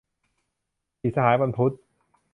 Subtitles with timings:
[0.99, 1.73] สี่สหายวันพุธ